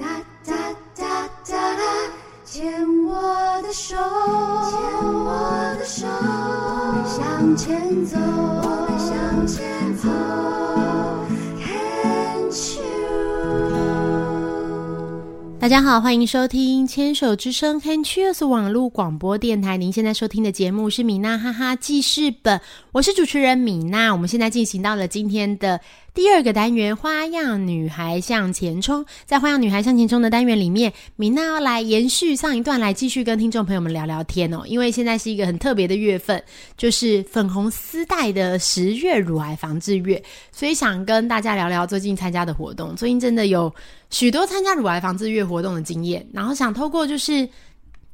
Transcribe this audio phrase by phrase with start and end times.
[0.00, 0.06] 哒
[0.46, 0.54] 哒
[0.96, 1.82] 哒哒哒，
[2.46, 2.72] 牵
[3.04, 4.80] 我的手，牵
[5.12, 5.28] 我
[5.78, 10.08] 的手，我们向前走，我们向前走
[11.60, 12.88] ，Can't you？
[15.60, 19.76] 大家好，欢迎收听牵手之声 Can Cheers 网络广播电台。
[19.76, 22.58] 您现在收听的节目是米娜哈哈记事本，
[22.92, 24.14] 我是主持人米娜。
[24.14, 25.78] 我们现在进行到了今天的
[26.12, 29.06] 第二个单元——花样女孩向前冲。
[29.26, 34.62] 在花样女孩向前冲的单元里面，米娜要来延续上一段，来继续跟听众朋友们聊聊天哦。
[34.66, 36.42] 因为现在是一个很特别的月份，
[36.76, 40.20] 就是粉红丝带的十月乳癌防治月，
[40.50, 42.94] 所以想跟大家聊聊最近参加的活动。
[42.96, 43.72] 最近真的有
[44.10, 47.48] 许多参加乳癌防治月活动的经验，然后想透过就是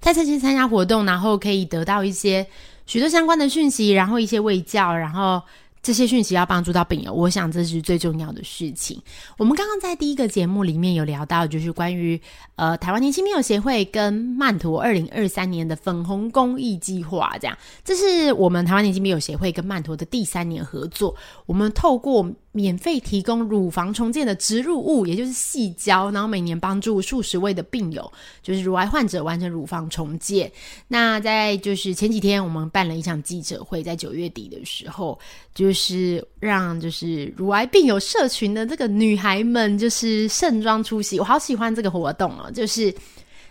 [0.00, 2.44] 在这些参加活动，然后可以得到一些
[2.86, 5.40] 许多相关的讯息，然后一些卫教，然后
[5.84, 8.98] 这些讯息要帮助到病友，我想这是最重要的事情。
[9.36, 12.18] 我们刚刚在第一个节目里面有聊到，就是关于
[12.56, 28.10] 呃台湾年轻病友协会跟曼陀二零二三年的粉红公益计划，这样，这是我们台湾年轻病友协会跟曼陀的第三年合作，我们透过免费提供乳房重建的植入物，也就是细胶，然后每年帮助数十位的病友，
[28.42, 30.50] 就是乳癌患者完成乳房重建。
[30.88, 35.18] 那在就是前几天，我们办了一场记者会，在九月底的时候，
[35.52, 41.18] 就是让就是乳癌病友社群的这个女孩们，就是盛装出席。
[41.18, 42.94] 我好喜欢这个活动哦，就是。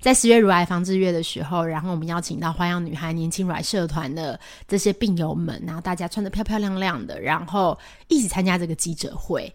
[0.00, 9.52] 在十月乳癌防治月的时候，然后我们邀请到花样女孩年轻乳癌社团的这些病友们，然后大家穿的漂漂亮亮的，然后一起参加这个记者会，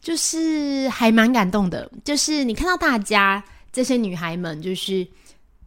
[0.00, 1.90] 就是还蛮感动的。
[2.04, 5.04] 就是你看到大家这些女孩们，就是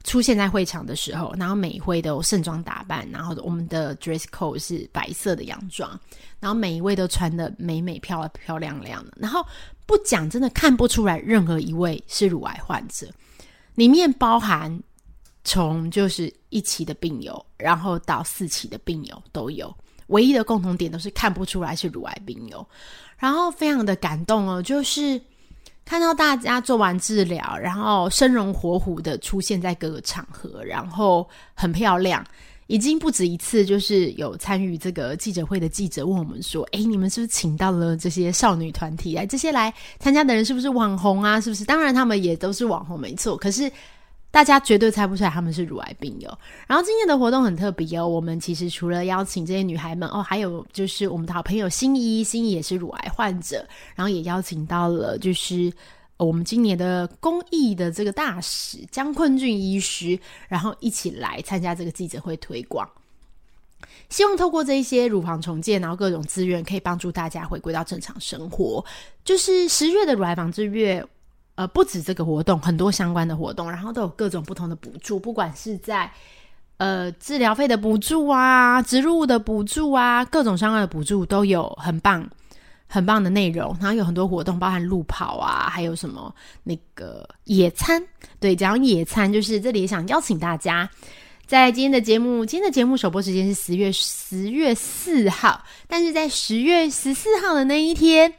[0.07, 5.99] 出现在会场的时候，然后每一位都盛装打扮，然后我们的 dress code 是白色的洋装，
[6.39, 9.45] 然后每一位都穿的美美漂漂亮亮的，然后
[9.85, 13.05] 不讲真的看不出来任何一位是乳癌患者。
[13.75, 14.81] 里面包含
[15.43, 19.75] 从就是一期的病友，然后到四期的病友都有，
[20.07, 22.65] 唯一的共同点都是看不出来是乳癌病友，
[23.17, 25.21] 然后非常的感动哦，就是
[25.87, 32.21] 看到大家做完治疗，然后生龙活虎的出现在各个场合，然后很漂亮。
[32.67, 39.25] 已经不止一次，就是有参与这个记者会的记者问我们说：“诶，你们是不是请到了这些少女团体来？
[39.25, 41.39] 这些来参加的人是不是网红啊？
[41.39, 41.63] 是不是？
[41.63, 43.37] 当然，他们也都是网红，没错。
[43.37, 43.71] 可是
[44.37, 46.37] 大家绝对猜不出来他们是乳癌病友。
[46.67, 55.73] 然后今天的活动很特别哦，我们其实除了邀请这些女孩们哦，还有就是我们的好朋友心怡，心怡也是乳癌患者，然后也邀请到了就是。
[56.17, 62.89] 我们今年的公益的这个大使江坤俊医师，然后一起来参加这个记者会推广，
[64.09, 68.83] 希望透过这一些乳房重建，然后各种资源，可以帮助大家回归到正常生活。
[69.23, 71.05] 就是十月的乳癌防治月，
[71.57, 76.09] 呃，不止这个活动，很多相关的活动，然后都有各种不同的补助，不管是在
[76.77, 82.25] 呃治疗费的补助啊、植入物的补助啊，各种相关的补助都有，很棒。
[82.89, 88.01] 很棒的内容，然后有很多活动，包含路跑啊，还有什么那个野餐。
[88.39, 90.89] 对，讲野餐，就是这里也想邀请大家，
[91.45, 98.33] 在今天的节目，今天的节目首播时间是十月十月四号，但是在十月十四号的那一天，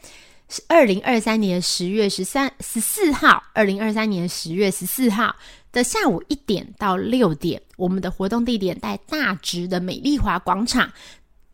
[0.48, 5.34] 是二零二三年十月十三十四号，二零二三年十月十四号
[5.72, 10.90] 的下午一点到六点，我们的活动地点在大直的美丽华广场。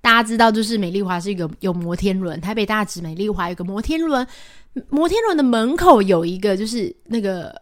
[0.01, 4.27] 大家知道，就是美丽华是一个有摩天轮，台北大直美丽华有个摩天轮，
[4.91, 7.59] 摩天轮的门口有一个就是那个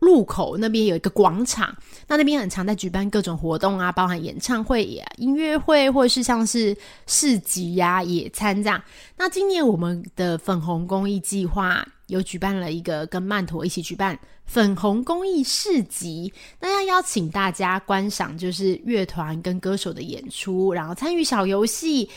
[0.00, 4.84] 路口那边有一个广场，那那边很常在举办各种活动啊，包含演唱会、
[5.16, 8.82] 音乐会，或者是像是市集呀、野餐这样。
[9.16, 14.18] 那今年我们的粉红公益计划有举办了一个跟曼陀一起举办。
[14.46, 16.30] 粉红公益市集，
[16.60, 22.10] 那要邀请大家观赏，就是乐团跟歌手的演出，然后参与小游戏，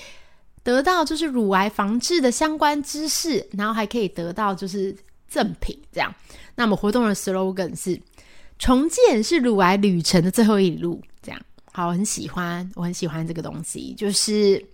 [0.62, 4.94] 得到就是乳癌防治的相关知识，然后还可以得到就是
[5.28, 6.14] 赠品这样。
[6.56, 8.00] 那我们活动的 slogan 是
[8.58, 11.42] “重建是乳癌旅程的最后一路”，这样
[11.72, 14.66] 好，很喜欢，我很喜欢这个东西，就是。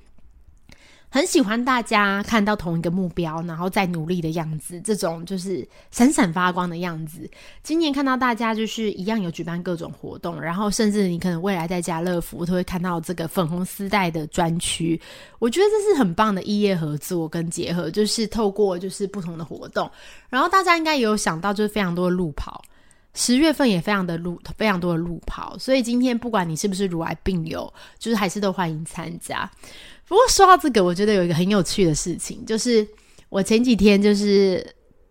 [1.13, 7.29] 很喜欢大家看到同一个目标，然后再努力的样子，这种就是闪闪发光的样子。
[7.61, 14.99] 今年看到大家就是一样有举办各种活动，然后甚至你可能未来在家乐福都会看到这个粉红丝带的专区。
[15.37, 19.87] 我觉得这是很棒的异业合作跟结合，就是透过就是不同的活动，
[20.29, 22.59] 然后大家应该也有想到，就是非常多的路跑。
[23.13, 29.49] 十月份也非常的路，非常多的路跑，所以今天不管你是不是乳癌病友，就是还是都欢迎参加。
[30.07, 32.87] 不过说到这个，我觉得有一个很有趣的事情，就是
[33.29, 34.65] 我前几天就是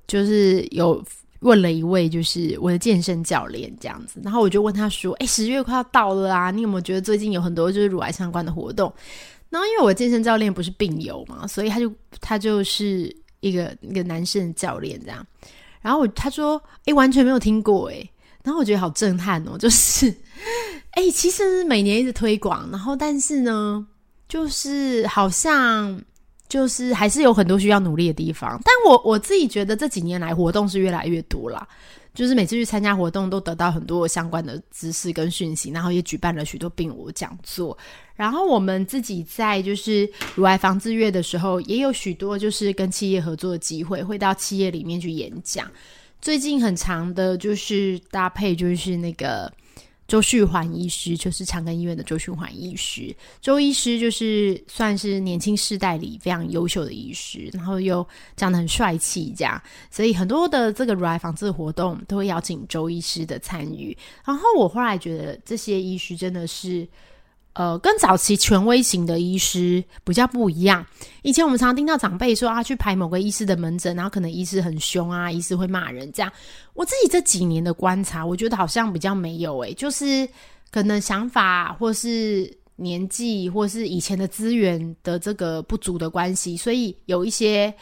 [0.06, 1.02] 就是有
[1.40, 8.93] 问了一位就是我的健身教练这样子，然后我就问他说：“哎，十月快要到了啊，你有没有觉得最近有很多就是乳癌相关的活动？”
[9.49, 15.26] 然后因为我健身教练不是病友嘛，所以他就他就是一个一个男生教练这样，
[15.82, 18.08] 然后我他说：“哎，完全没有听过哎。”
[18.43, 20.08] 然后我觉得好震撼哦， 就是
[20.93, 23.87] 哎，其实每年一直推广，然后但是呢，
[24.29, 26.00] 就是好像。
[26.49, 31.67] 就是还是有很多需要努力的地方，但我我自己觉得这几年来活动是越来越多了，
[32.14, 37.76] 就是每次去参加活动都得到很多相关的知识跟讯息，然后也举办了许多病舞讲座，
[38.14, 45.70] 然后我们自己在就是乳癌防治月的时候，也有许多就是跟企业合作的机会，会到企业里面去演讲。
[46.20, 49.53] 最近很长的就是搭配就是那个。
[50.12, 58.06] 周旭环医师就是长庚医院的周旭环医师，周医师就是算是年轻世代里非常优秀的医师，然后又
[58.37, 59.59] 长得很帅气，这样，
[59.91, 63.97] 所以很多的这个乳癌防治活动都会邀请周医师的参与。
[64.23, 66.87] 然后我后来觉得这些医师真的是。
[67.54, 70.84] 呃，跟早期权威型的医师比较不一样。
[71.20, 76.32] 以前我们常听到长辈说啊，去排某个医师的门诊，然后可能医师很凶啊，医师会骂人这样。
[76.72, 80.26] 我自己这几年的观察，我觉得好像比较没有诶，就是
[80.70, 87.72] 可能想法或是年纪或是以前的资源的这个不足的关系，所以有一些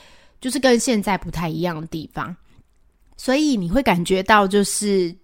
[0.40, 2.34] 就是跟现在不太一样的地方。
[3.16, 5.14] 所以你会感觉到就是。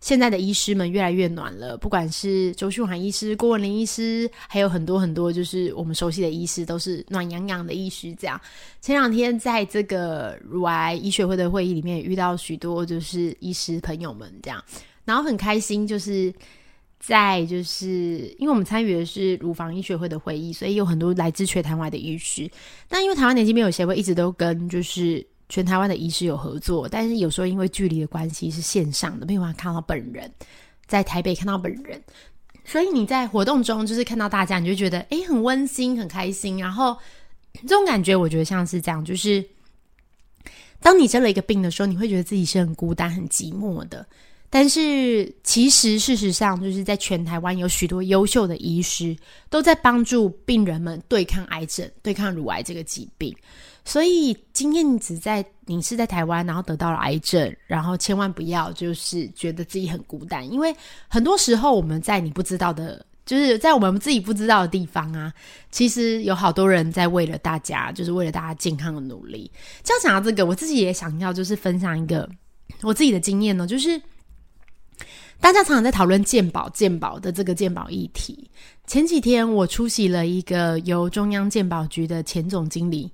[0.00, 8.14] 现在的医师们越来越暖了，不管是周秀涵医师、郭文林医师，还有很多很多就是我们熟悉的医师，都是暖洋洋的医师。
[8.14, 8.40] 这样，
[8.80, 14.64] 前两天在这个乳癌医学会的会议里面，遇到许多就是医师朋友们，这样，
[15.04, 16.32] 然后很开心，就是
[16.98, 22.50] 在就是因为我们参与的是乳房医学会的会议，所以有很多来自全台湾的医师。
[22.88, 25.26] 但因为台湾年轻病友协会一直都跟就是。
[25.50, 30.32] 全台湾的医师有合作，但是有时候因为距离的关系是线上的，没有办法看到本人，
[30.86, 32.00] 在台北看到本人，
[32.64, 36.96] 所以你在活动中就是看到大家，你就觉得诶很温馨很开心，然后
[37.62, 39.44] 这种感觉我觉得像是这样，就是
[40.80, 44.06] 当你生了一个病的时候，你会觉得自己是很孤单很寂寞的，
[44.48, 49.16] 但是其实事实上就是在全台湾有许多优秀的医师
[49.48, 53.34] 都在帮助病人们对抗癌症、对抗乳癌这个疾病。
[53.84, 60.74] 所以今天你只在你是在台湾，然后得到了癌症，然后千万不要就是觉得自己很孤单，因为
[61.08, 65.32] 很多时候我们在你不知道的，就是在我们自己不知道的地方啊，
[65.70, 69.50] 其实有好多人在为了大家，就是为了大家健康的努力。
[69.82, 72.28] 这样讲到这个，我自己也想要就是分享一个
[72.82, 74.00] 我自己的经验呢，就是
[75.40, 78.50] 大家常常在讨论健保健保的这个健保议题。
[78.86, 83.10] 前几天我出席了一个由中央健保局的前总经理。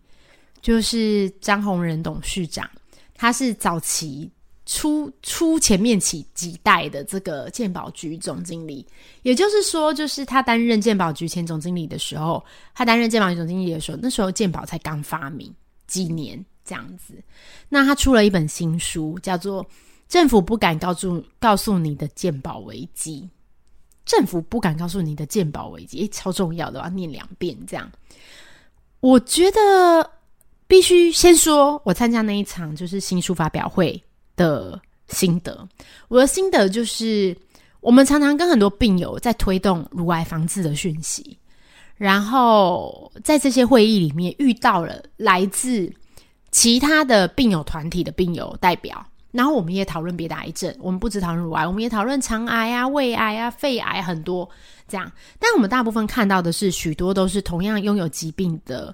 [0.66, 2.68] 就是张宏仁董事长，
[3.14, 4.28] 他是早期
[4.64, 8.84] 出出前面起几代的这个鉴宝局总经理，
[9.22, 15.54] 也就是说，就是他担任鉴宝局前总经理的时候，他担任鉴宝局总经理的时候，那时候鉴宝才刚发明
[15.86, 17.14] 几年这样子。
[17.68, 19.64] 那他出了一本新书，叫做
[20.08, 23.22] 《政府不敢告诉告诉你的鉴宝危机》，
[24.04, 27.88] 政府不敢告诉你的鉴宝危机，诶，超重要的，要念两遍这样。
[28.98, 30.10] 我觉得。
[30.68, 34.02] 必须先说，我参加那一场就是新书发表会
[34.34, 35.66] 的心得。
[36.08, 37.36] 我的心得就是，
[37.80, 41.38] 我们常常跟很多病友在推动乳癌防治的讯息，
[41.96, 45.88] 然后在这些会议里面遇到了来自
[46.50, 54.48] 其他的病友团体的病友代表，然后我们也讨论别的癌症，我们不只讨论乳癌，我们也讨论肠癌啊、胃癌啊、肺癌很多
[54.88, 55.12] 这样。
[55.38, 58.92] 但我们大部分看到的是，许多都是同样拥有疾病的。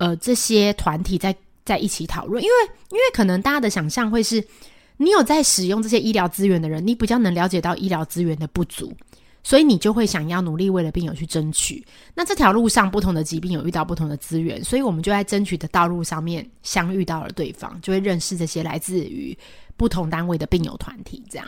[0.00, 2.54] 呃，这些团体在在一起讨论，因为
[2.88, 4.42] 因为可能大家的想象会是，
[4.96, 8.90] 你有在使用这些医疗资源的人，你比较能了解到医疗资源的不足，
[9.42, 11.84] 所以你就会想要努力为了病友去争取。
[12.14, 19.36] 那这条路上不同的疾病有遇到不同的资源，所以我们就在争取的道路上面相遇到了对方，就会认识这些来自于
[19.76, 21.22] 不同单位的病友团体。
[21.28, 21.46] 这样，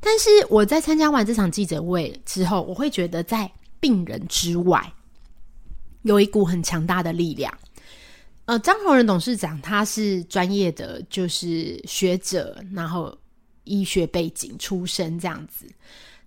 [0.00, 4.90] 但是我在参加完这场记者会之后，我会觉得在病人之外
[6.00, 7.52] 有一股很强大的力量。
[8.46, 13.16] 呃，张宏仁董事长他是专业的，就是学者，然后
[13.64, 15.66] 医学背景出身这样子，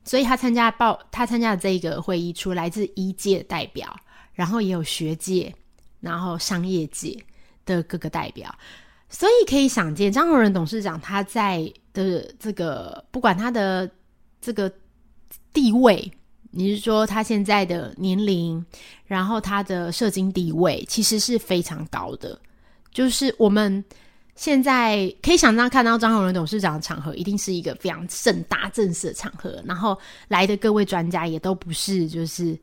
[0.04, 3.96] 所以他参加报他参加的这个会议，除来自医界代表，
[4.34, 5.54] 然后也有学界，
[6.00, 7.16] 然后商业界
[7.66, 8.52] 的各个代表，
[9.10, 13.88] 所以可以想见，张宏仁董事长他在的这个不管他的
[14.42, 14.72] 这个
[15.54, 16.12] 地位。
[16.58, 18.66] 你是说他现在的年龄，
[19.06, 22.36] 然后他的社经地位其实是非常高的。
[22.92, 23.84] 就是我们
[24.34, 29.96] 现在可以想象看到张宏仁董事长的场合，一定是一个非常盛大正式的场合，然后
[30.28, 32.58] 来的各位专家也都不是就是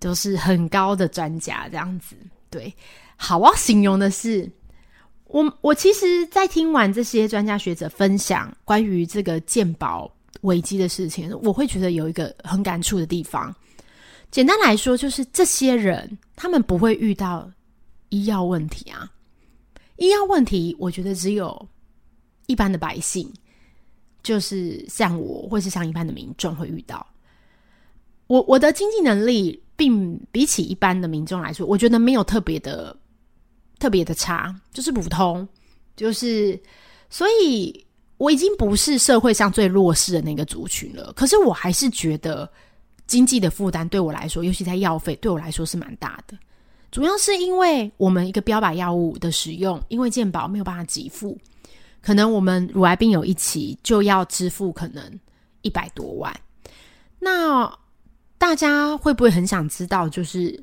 [0.00, 2.16] 都是很高的专家这样子。
[2.50, 2.74] 对，
[3.14, 4.50] 好，我要形容的是，
[5.28, 10.12] 我我其实，在听完这些专家学者分享关于这个健保
[10.42, 13.52] 危机的事情，我会觉得有一个很感触的地方。
[14.30, 17.50] 简单来说，就是这些人他们不会遇到
[18.10, 19.10] 医药问题啊。
[19.96, 21.68] 医药问题，我觉得只有
[22.46, 23.30] 一般的百姓，
[24.22, 27.06] 就是像我，或是像一般的民众会遇到。
[28.26, 32.96] 我我的经济能力，并比起一般的民众来说，我觉得没有特别的
[33.78, 35.46] 特别的差，就是普通，
[35.94, 36.58] 就是
[37.10, 37.86] 所以
[38.22, 41.12] 我已经不是社会上最弱势的那个族群了。
[41.14, 42.48] 可是我还是觉得
[43.08, 46.38] 经济的负担对我来说，尤其在药费，对我来说是蛮大的。
[46.92, 51.36] 主要是因为我们一个标靶药物的使用，因为健保没有办法给付，
[52.00, 55.02] 可能我们乳癌病有一起就要支付可能
[55.62, 56.32] 一百多万。
[57.18, 57.68] 那
[58.38, 60.62] 大家会不会很想知道，就是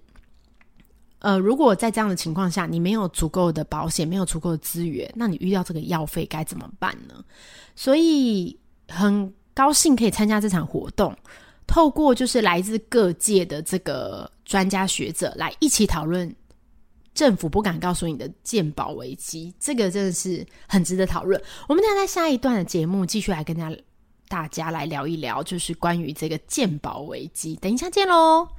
[1.19, 7.23] 呃，如果在这样的情况下，你没有足够的保险，没有足够的资源，那你遇到这个药费该怎么办呢？
[7.75, 8.57] 所以
[8.88, 11.15] 很高兴可以参加这场活动。
[11.67, 16.33] 透过就是来自各界的这个专家学者来一起讨论，
[17.13, 21.39] 政府不敢告诉你的鉴保危机，这个真的是很值得讨论。
[21.67, 23.77] 我们等下在下一段的节目继续来跟大家
[24.27, 27.55] 大家来聊一聊，就是关于这个鉴保危机。
[27.57, 28.58] 等一下见喽。